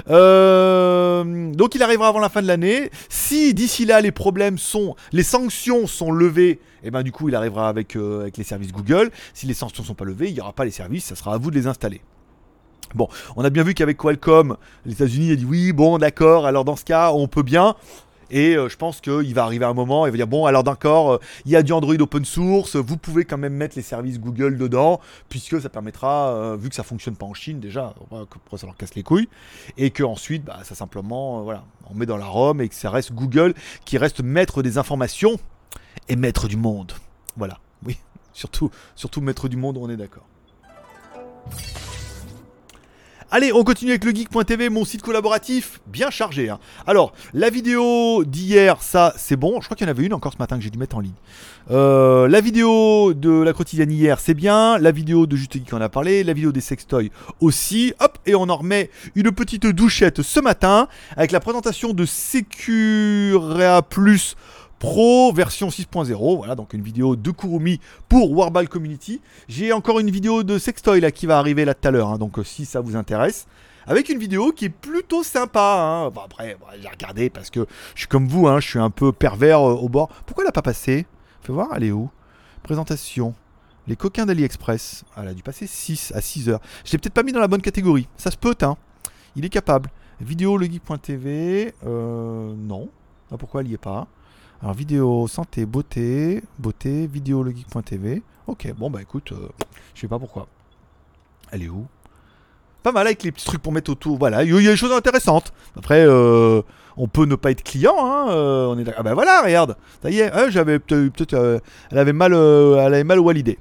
[0.10, 2.90] Euh, donc il arrivera avant la fin de l'année.
[3.10, 7.30] Si d'ici là les problèmes sont, les sanctions sont levées, et eh ben du coup
[7.30, 9.12] il arrivera avec, euh, avec les services Google.
[9.34, 11.38] Si les sanctions sont pas levées, il n'y aura pas les services, ça sera à
[11.38, 12.02] vous de les installer.
[12.94, 16.66] Bon, on a bien vu qu'avec Qualcomm, les États-Unis ont dit oui, bon, d'accord, alors
[16.66, 17.76] dans ce cas, on peut bien.
[18.32, 21.12] Et euh, je pense qu'il va arriver un moment, il va dire bon, alors d'accord,
[21.12, 24.20] euh, il y a du Android open source, vous pouvez quand même mettre les services
[24.20, 27.94] Google dedans, puisque ça permettra, euh, vu que ça fonctionne pas en Chine déjà,
[28.50, 29.28] que ça leur casse les couilles,
[29.78, 32.90] et que ensuite, bah, ça simplement, voilà, on met dans la ROM et que ça
[32.90, 35.38] reste Google qui reste maître des informations
[36.08, 36.94] et maître du monde.
[37.36, 37.98] Voilà, oui,
[38.34, 40.26] surtout, surtout maître du monde, on est d'accord.
[43.34, 46.50] Allez, on continue avec le geek.tv, mon site collaboratif, bien chargé.
[46.50, 46.60] hein.
[46.86, 49.62] Alors, la vidéo d'hier, ça c'est bon.
[49.62, 51.00] Je crois qu'il y en avait une encore ce matin que j'ai dû mettre en
[51.00, 51.14] ligne.
[51.70, 54.78] Euh, la vidéo de la quotidienne hier, c'est bien.
[54.80, 56.26] La vidéo de Juste Geek en a parlé.
[56.26, 57.94] La vidéo des sextoys aussi.
[58.02, 63.82] Hop, et on en remet une petite douchette ce matin avec la présentation de Securea
[63.82, 64.36] Plus
[64.82, 66.38] Pro version 6.0.
[66.38, 69.22] Voilà, donc une vidéo de Kurumi pour Warball Community.
[69.48, 72.10] J'ai encore une vidéo de Sextoy là qui va arriver là tout à l'heure.
[72.10, 73.46] hein, donc euh, si ça vous intéresse.
[73.86, 76.10] Avec une vidéo qui est plutôt sympa.
[76.12, 79.12] Bon, après, j'ai regardé parce que je suis comme vous, hein, je suis un peu
[79.12, 80.08] pervers euh, au bord.
[80.26, 81.06] Pourquoi elle n'a pas passé?
[81.44, 82.10] Fais voir, elle est où?
[82.64, 83.36] Présentation.
[83.86, 85.04] Les coquins d'AliExpress.
[85.16, 86.60] Ah, elle a dû passer 6 à 6 heures.
[86.86, 88.08] Je l'ai peut-être pas mis dans la bonne catégorie.
[88.18, 88.78] Ça se peut, hein.
[89.36, 89.92] Il est capable.
[90.20, 91.72] Vidéo legeek.tv.
[91.86, 92.90] Euh, non.
[93.32, 94.08] Ah, pourquoi elle y est pas?
[94.62, 98.22] Alors, vidéo santé, beauté, beauté, vidéo legeek.tv.
[98.48, 99.50] Ok, bon, bah écoute, euh,
[99.96, 100.48] je sais pas pourquoi.
[101.52, 101.88] Elle est où?
[102.84, 104.18] Pas mal avec les petits trucs pour mettre autour.
[104.18, 105.52] Voilà, il y a des choses intéressantes.
[105.76, 106.62] Après, euh,
[106.98, 107.96] on peut ne pas être client.
[107.98, 108.86] Hein, euh, on est.
[108.96, 109.76] Ah, bah voilà, regarde.
[110.02, 111.34] Ça y est, hein, j'avais peut-être.
[111.34, 111.60] euh,
[111.92, 113.58] elle avait mal, euh, elle avait mal walidé.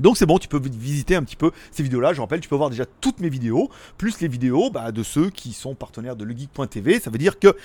[0.00, 2.12] Donc c'est bon, tu peux visiter un petit peu ces vidéos-là.
[2.12, 5.30] Je rappelle, tu peux voir déjà toutes mes vidéos, plus les vidéos bah, de ceux
[5.30, 7.00] qui sont partenaires de legeek.tv.
[7.00, 7.56] Ça veut dire que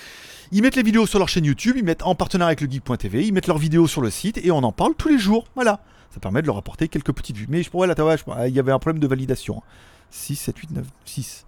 [0.51, 3.33] ils mettent les vidéos sur leur chaîne YouTube, ils mettent en partenariat avec legeek.tv, ils
[3.33, 5.45] mettent leurs vidéos sur le site et on en parle tous les jours.
[5.55, 5.79] Voilà.
[6.13, 7.47] Ça permet de leur apporter quelques petites vues.
[7.49, 9.63] Mais je pourrais je- il y avait un problème de validation.
[10.11, 11.45] 6, 7, 8, 9, 6.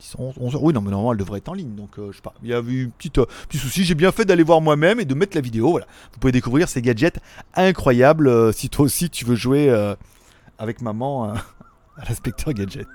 [0.00, 1.74] 10, 11, 11 Oui, non, mais normalement, elle devrait être en ligne.
[1.74, 2.34] Donc, euh, je sais pas.
[2.42, 3.84] Il y a eu un petit, euh, petit souci.
[3.84, 5.70] J'ai bien fait d'aller voir moi-même et de mettre la vidéo.
[5.70, 5.86] Voilà.
[6.12, 7.20] Vous pouvez découvrir ces gadgets
[7.54, 9.70] incroyables euh, si toi aussi tu veux jouer
[10.62, 11.34] avec maman euh,
[11.96, 12.86] à l'inspecteur gadget.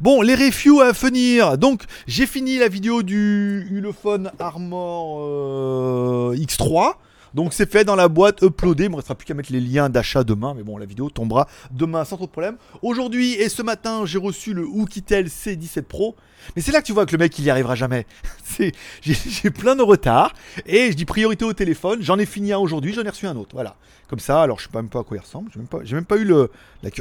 [0.00, 1.56] Bon, les reviews à venir.
[1.56, 6.96] Donc, j'ai fini la vidéo du Ulefone Armor euh, X3.
[7.34, 8.84] Donc, c'est fait dans la boîte, uploadé.
[8.84, 10.54] Il me restera plus qu'à mettre les liens d'achat demain.
[10.56, 12.56] Mais bon, la vidéo tombera demain sans trop de problème.
[12.82, 16.14] Aujourd'hui et ce matin, j'ai reçu le Oukitel C17 Pro.
[16.54, 18.06] Mais c'est là que tu vois que le mec, il y arrivera jamais.
[19.02, 20.32] J'ai, plein de retard.
[20.66, 22.02] Et je dis priorité au téléphone.
[22.02, 23.50] J'en ai fini un aujourd'hui, j'en ai reçu un autre.
[23.54, 23.76] Voilà.
[24.08, 25.50] Comme ça, alors je sais même pas à quoi il ressemble.
[25.52, 26.50] J'ai même pas, même pas eu le.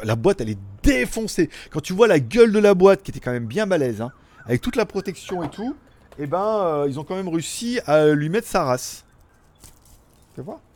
[0.03, 1.49] La, boîte, elle est défoncée.
[1.69, 4.11] Quand tu vois la gueule de la boîte, qui était quand même bien balèze, hein,
[4.45, 5.75] avec toute la protection et tout,
[6.17, 9.03] et ben, euh, ils ont quand même réussi à lui mettre sa race.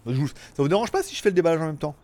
[0.06, 1.96] Vous- Ça vous dérange pas si je fais le déballage en même temps?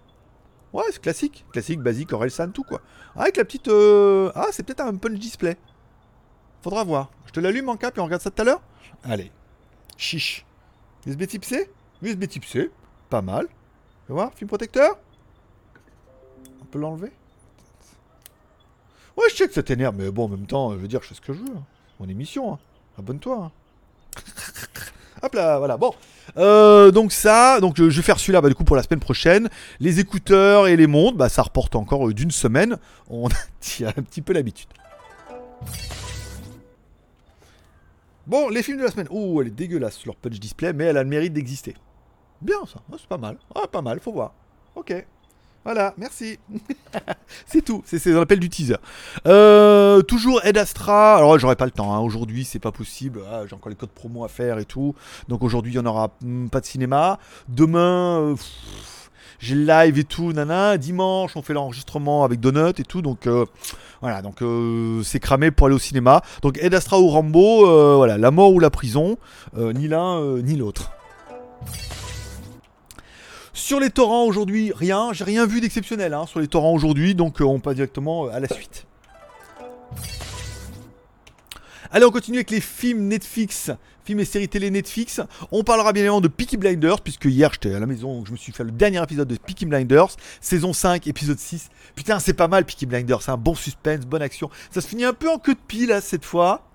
[0.74, 1.46] Ouais, c'est classique.
[1.52, 2.82] Classique, basique, Orelsan, tout quoi.
[3.16, 3.68] Avec la petite.
[3.68, 5.58] euh, Ah, c'est peut-être un punch display.
[6.64, 7.12] Faudra voir.
[7.28, 8.62] Je te l'allume en cap et on regarde ça tout à l'heure?
[9.04, 9.32] Allez.
[9.98, 10.46] Chiche.
[11.06, 11.70] USB type C?
[12.02, 12.72] USB type C.
[13.10, 13.48] Pas mal.
[14.08, 14.98] Fais voir, film protecteur?
[16.62, 17.12] On peut l'enlever?
[19.16, 21.10] Ouais, je sais que ça t'énerve, mais bon, en même temps, je veux dire, je
[21.10, 21.56] fais ce que je veux.
[21.56, 21.64] hein.
[22.00, 22.60] Mon émission, hein.
[22.98, 23.44] abonne-toi.
[23.46, 23.52] hein.
[25.24, 25.78] Hop là, voilà.
[25.78, 25.94] Bon,
[26.38, 29.00] Euh, donc ça, donc je je vais faire celui-là bah, du coup pour la semaine
[29.00, 29.50] prochaine.
[29.80, 32.78] Les écouteurs et les montres, bah, ça reporte encore euh, d'une semaine.
[33.10, 33.32] On a
[33.88, 34.68] un petit peu l'habitude.
[38.28, 39.08] Bon, les films de la semaine.
[39.12, 41.76] Ouh, elle est dégueulasse leur punch display, mais elle a le mérite d'exister.
[42.42, 43.38] Bien ça, Ah, c'est pas mal.
[43.56, 44.34] Ah, pas mal, faut voir.
[44.76, 44.94] Ok.
[45.66, 46.40] Voilà, merci.
[47.46, 48.76] c'est tout, c'est c'est appelle du teaser.
[49.28, 51.16] Euh, toujours Ed Astra.
[51.16, 51.94] Alors, j'aurai pas le temps.
[51.94, 52.00] hein.
[52.00, 53.22] Aujourd'hui, c'est pas possible.
[53.32, 54.94] Ah, J'ai encore les codes promo à faire et tout.
[55.30, 57.18] Donc aujourd'hui, il y en aura hmm, pas de cinéma.
[57.48, 58.36] Demain, euh,
[59.40, 60.34] j'ai le live et tout.
[60.34, 60.78] Nana.
[60.78, 63.02] Dimanche, on fait l'enregistrement avec Donut et tout.
[63.02, 63.46] Donc euh,
[64.02, 64.44] voilà, donc
[65.06, 66.24] c'est cramé pour aller au cinéma.
[66.42, 69.18] Donc Ed Astra ou Rambo, voilà, la mort ou la prison.
[69.56, 70.92] Ni l'un ni l'autre.
[73.54, 75.14] Sur les torrents aujourd'hui, rien.
[75.14, 78.32] J'ai rien vu d'exceptionnel hein, sur les torrents aujourd'hui, donc euh, on passe directement euh,
[78.32, 78.88] à la suite.
[81.92, 83.70] Allez, on continue avec les films Netflix,
[84.04, 85.22] films et séries télé Netflix.
[85.52, 88.32] On parlera bien évidemment de Peaky Blinders, puisque hier j'étais à la maison, donc je
[88.32, 90.10] me suis fait le dernier épisode de Peaky Blinders,
[90.42, 91.70] saison 5, épisode 6.
[91.94, 94.50] Putain, c'est pas mal Peaky Blinders, c'est un bon suspense, bonne action.
[94.72, 96.73] Ça se finit un peu en queue de pile là cette fois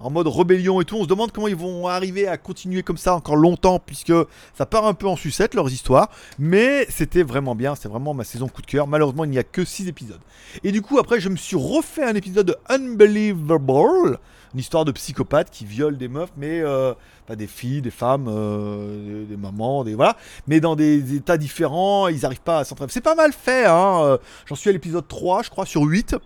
[0.00, 0.96] en mode rébellion et tout.
[0.96, 4.12] On se demande comment ils vont arriver à continuer comme ça encore longtemps, puisque
[4.54, 6.10] ça part un peu en sucette leurs histoires.
[6.38, 8.86] Mais c'était vraiment bien, c'est vraiment ma saison coup de cœur.
[8.86, 10.20] Malheureusement, il n'y a que 6 épisodes.
[10.64, 14.18] Et du coup, après, je me suis refait un épisode de Unbelievable,
[14.54, 16.94] une histoire de psychopathe qui viole des meufs, mais euh,
[17.26, 22.08] pas des filles, des femmes, euh, des, mamans, des voilà, mais dans des états différents.
[22.08, 22.90] Ils n'arrivent pas à s'entraîner.
[22.92, 24.00] C'est pas mal fait, hein.
[24.02, 26.16] euh, J'en suis à l'épisode 3, je crois, sur 8.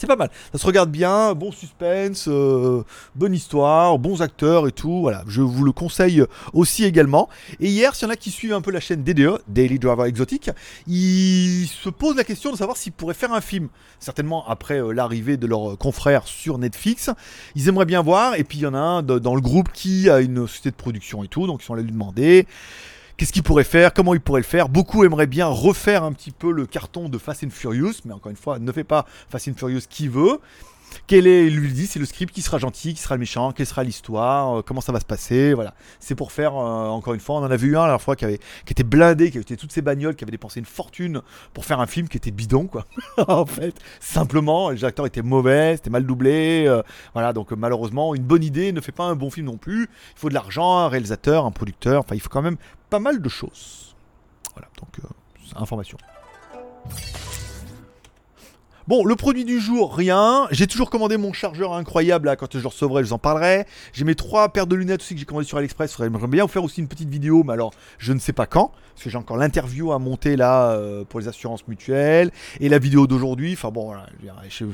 [0.00, 0.30] C'est pas mal.
[0.50, 2.82] Ça se regarde bien, bon suspense, euh,
[3.14, 5.02] bonne histoire, bons acteurs et tout.
[5.02, 7.28] Voilà, je vous le conseille aussi également.
[7.60, 10.06] Et hier, s'il y en a qui suivent un peu la chaîne DDE, Daily Driver
[10.06, 10.52] Exotic,
[10.86, 13.68] ils se posent la question de savoir s'ils pourraient faire un film.
[13.98, 17.10] Certainement après euh, l'arrivée de leurs confrères sur Netflix.
[17.54, 18.36] Ils aimeraient bien voir.
[18.36, 20.76] Et puis il y en a un dans le groupe qui a une société de
[20.76, 22.46] production et tout, donc ils sont allés lui demander.
[23.20, 24.70] Qu'est-ce qu'il pourrait faire, comment il pourrait le faire?
[24.70, 28.30] Beaucoup aimeraient bien refaire un petit peu le carton de Fast and Furious, mais encore
[28.30, 30.40] une fois, ne fait pas Fast and Furious qui veut.
[31.06, 33.66] Quel est, lui dit, c'est le script qui sera gentil, qui sera le méchant, quelle
[33.66, 35.74] sera l'histoire, euh, comment ça va se passer, voilà.
[35.98, 38.16] C'est pour faire, euh, encore une fois, on en a vu un la dernière fois
[38.16, 41.22] qui, avait, qui était blindé, qui avait toutes ses bagnoles, qui avait dépensé une fortune
[41.54, 42.86] pour faire un film qui était bidon, quoi.
[43.28, 48.24] en fait, simplement, les acteurs étaient mauvais, c'était mal doublé, euh, voilà, donc malheureusement, une
[48.24, 49.82] bonne idée ne fait pas un bon film non plus.
[49.82, 52.56] Il faut de l'argent, un réalisateur, un producteur, enfin, il faut quand même
[52.88, 53.94] pas mal de choses.
[54.54, 55.00] Voilà, donc,
[55.56, 55.98] information.
[58.90, 60.48] Bon, le produit du jour, rien.
[60.50, 63.64] J'ai toujours commandé mon chargeur incroyable là, quand je le recevrai, je vous en parlerai.
[63.92, 65.96] J'ai mes trois paires de lunettes aussi que j'ai commandées sur AliExpress.
[65.96, 68.72] J'aimerais bien vous faire aussi une petite vidéo, mais alors je ne sais pas quand.
[68.94, 72.32] Parce que j'ai encore l'interview à monter là euh, pour les assurances mutuelles.
[72.58, 73.52] Et la vidéo d'aujourd'hui.
[73.52, 74.06] Enfin bon, voilà.
[74.48, 74.64] Je,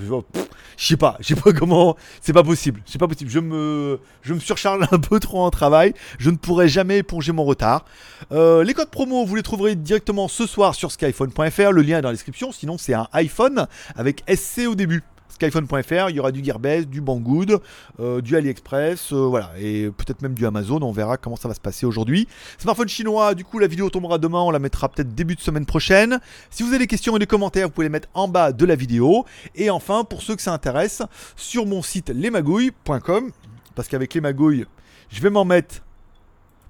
[0.78, 1.18] sais pas.
[1.20, 1.94] Je sais pas comment.
[2.22, 2.80] C'est pas possible.
[2.86, 3.30] C'est pas possible.
[3.30, 5.92] Je me, je me surcharge un peu trop en travail.
[6.18, 7.84] Je ne pourrai jamais éponger mon retard.
[8.32, 11.70] Euh, les codes promo, vous les trouverez directement ce soir sur skyphone.fr.
[11.70, 12.50] Le lien est dans la description.
[12.50, 15.02] Sinon, c'est un iPhone avec SC au début.
[15.28, 17.60] Skyphone.fr, il y aura du Gearbest, du Banggood,
[18.00, 21.54] euh, du AliExpress, euh, voilà, et peut-être même du Amazon, on verra comment ça va
[21.54, 22.26] se passer aujourd'hui.
[22.58, 25.66] Smartphone chinois, du coup la vidéo tombera demain, on la mettra peut-être début de semaine
[25.66, 26.20] prochaine.
[26.48, 28.64] Si vous avez des questions et des commentaires, vous pouvez les mettre en bas de
[28.64, 29.26] la vidéo.
[29.54, 31.02] Et enfin, pour ceux que ça intéresse,
[31.36, 33.30] sur mon site lesmagouilles.com,
[33.74, 34.64] parce qu'avec les magouilles,
[35.10, 35.82] je vais m'en mettre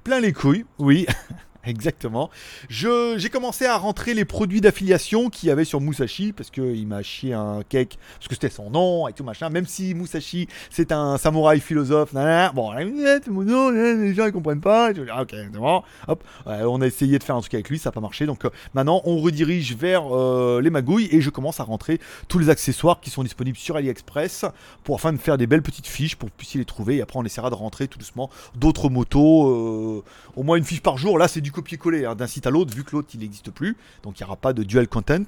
[0.02, 1.06] plein les couilles, oui.
[1.70, 2.30] Exactement.
[2.68, 7.02] j'ai commencé à rentrer les produits d'affiliation qu'il y avait sur Musashi parce qu'il m'a
[7.02, 9.50] chié un cake parce que c'était son nom et tout machin.
[9.50, 12.14] Même si Musashi c'est un samouraï philosophe,
[12.54, 14.90] bon, les gens ils comprennent pas.
[14.90, 18.00] ok, bon, hop, on a essayé de faire un truc avec lui, ça n'a pas
[18.00, 18.26] marché.
[18.26, 22.38] Donc euh, maintenant on redirige vers euh, les magouilles et je commence à rentrer tous
[22.38, 24.44] les accessoires qui sont disponibles sur AliExpress
[24.84, 26.96] pour afin de faire des belles petites fiches pour que vous puissiez les trouver.
[26.96, 30.04] Et après on essaiera de rentrer tout doucement d'autres motos, euh,
[30.36, 31.18] au moins une fiche par jour.
[31.18, 33.76] Là c'est du copier-coller hein, d'un site à l'autre, vu que l'autre il n'existe plus,
[34.02, 35.24] donc il n'y aura pas de dual content.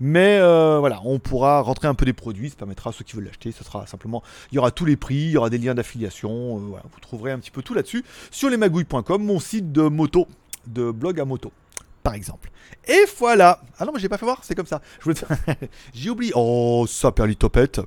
[0.00, 3.14] Mais euh, voilà, on pourra rentrer un peu des produits, ça permettra à ceux qui
[3.14, 5.58] veulent l'acheter, ce sera simplement, il y aura tous les prix, il y aura des
[5.58, 9.82] liens d'affiliation, euh, vous trouverez un petit peu tout là-dessus sur lesmagouilles.com, mon site de
[9.82, 10.26] moto,
[10.66, 11.52] de blog à moto
[12.02, 12.52] par exemple.
[12.86, 13.60] Et voilà.
[13.80, 14.80] Ah non, mais j'ai pas fait voir, c'est comme ça.
[15.92, 16.32] j'ai oublié.
[16.36, 17.80] Oh, ça topette.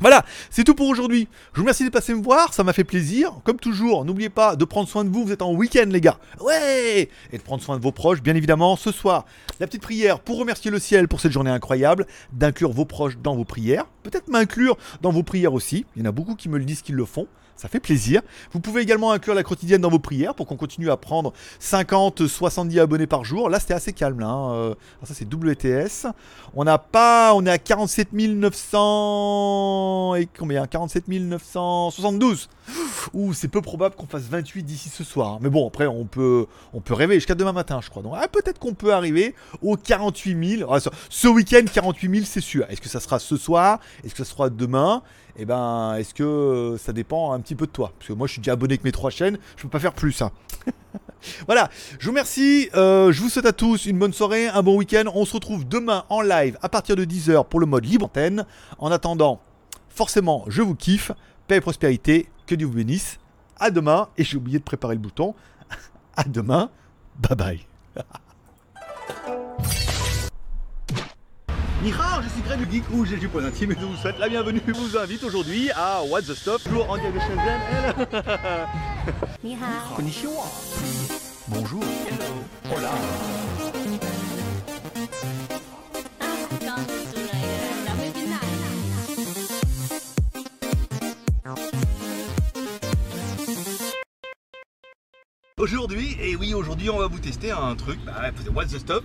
[0.00, 1.26] Voilà, c'est tout pour aujourd'hui.
[1.52, 3.32] Je vous remercie de passer me voir, ça m'a fait plaisir.
[3.42, 6.18] Comme toujours, n'oubliez pas de prendre soin de vous, vous êtes en week-end les gars.
[6.40, 8.76] Ouais Et de prendre soin de vos proches, bien évidemment.
[8.76, 9.24] Ce soir,
[9.58, 13.34] la petite prière pour remercier le ciel pour cette journée incroyable, d'inclure vos proches dans
[13.34, 13.86] vos prières.
[14.10, 15.84] Peut-être m'inclure dans vos prières aussi.
[15.96, 17.26] Il y en a beaucoup qui me le disent qu'ils le font
[17.58, 18.22] ça fait plaisir.
[18.52, 22.26] Vous pouvez également inclure la quotidienne dans vos prières pour qu'on continue à prendre 50,
[22.26, 23.50] 70 abonnés par jour.
[23.50, 24.20] Là, c'était assez calme.
[24.20, 24.54] Là, hein.
[24.54, 26.06] Euh, ça, c'est WTS.
[26.54, 30.66] On n'a pas, on est à 47 900 et combien?
[30.66, 32.48] 47 972.
[33.14, 35.38] Ouh, c'est peu probable qu'on fasse 28 d'ici ce soir.
[35.40, 38.02] Mais bon, après, on peut, on peut rêver jusqu'à demain matin, je crois.
[38.02, 40.78] Donc, ah, peut-être qu'on peut arriver aux 48 000.
[41.08, 42.66] ce week-end, 48 000, c'est sûr.
[42.68, 43.80] Est-ce que ça sera ce soir?
[44.04, 45.02] Est-ce que ça sera demain?
[45.36, 47.92] Eh ben, est-ce que euh, ça dépend un petit peu de toi?
[47.98, 49.94] Parce que moi, je suis déjà abonné avec mes trois chaînes, je peux pas faire
[49.94, 50.20] plus.
[50.22, 50.32] Hein.
[51.46, 52.68] voilà, je vous remercie.
[52.74, 55.04] Euh, je vous souhaite à tous une bonne soirée, un bon week-end.
[55.14, 58.46] On se retrouve demain en live à partir de 10h pour le mode libre antenne.
[58.78, 59.40] En attendant,
[59.88, 61.12] forcément, je vous kiffe.
[61.46, 62.28] Paix et prospérité.
[62.46, 63.18] Que Dieu vous bénisse.
[63.58, 64.08] À demain.
[64.18, 65.34] Et j'ai oublié de préparer le bouton.
[66.16, 66.70] à demain.
[67.18, 67.66] Bye bye.
[71.88, 74.18] Nihao, je suis Greg du Geek ou j'ai du point intime et je vous souhaite
[74.18, 74.60] la bienvenue.
[74.66, 78.06] Je vous invite aujourd'hui à What the Stuff, toujours en direct de Shenzhen.
[79.42, 79.96] Nihao.
[79.96, 80.44] Konnichiwa.
[81.46, 81.82] Bonjour.
[82.10, 82.76] Hello.
[82.76, 82.90] Hola.
[95.56, 97.98] Aujourd'hui, et oui, aujourd'hui, on va vous tester un truc.
[98.04, 99.04] Bah, What's the Stuff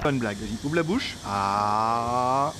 [0.00, 1.16] pas une blague, vas-y, ouvre la bouche.
[1.26, 2.52] Ah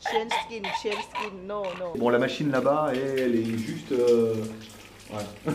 [0.00, 1.92] skin, skin, non, non.
[1.98, 3.92] Bon, la machine là-bas, elle est juste.
[3.92, 4.34] Euh,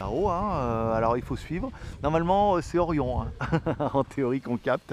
[0.00, 1.70] Là-haut, hein, euh, alors il faut suivre.
[2.02, 3.60] Normalement, euh, c'est Orion, hein,
[3.94, 4.92] en théorie qu'on capte.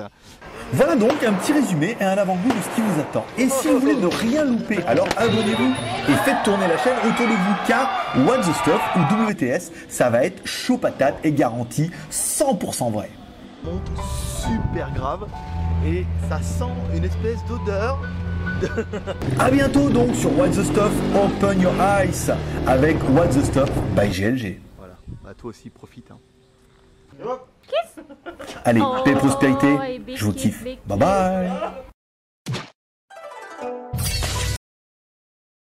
[0.74, 3.26] Voilà donc un petit résumé et un avant-goût de ce qui vous attend.
[3.38, 5.74] Et si vous voulez ne rien louper, alors abonnez-vous
[6.08, 7.90] et faites tourner la chaîne autour de vous car
[8.28, 13.10] What the Stuff ou WTS, ça va être chaud patate et garanti 100% vrai.
[14.46, 15.28] Super grave
[15.86, 18.00] et ça sent une espèce d'odeur.
[19.40, 22.32] A bientôt donc sur What the Stuff Open Your Eyes
[22.68, 24.60] avec What the Stuff by GLG.
[24.78, 26.10] Voilà, bah, toi aussi profite.
[26.12, 26.18] hein.
[28.64, 29.78] Allez, Oh, paix et prospérité,
[30.16, 30.64] je vous kiffe.
[30.86, 31.95] Bye bye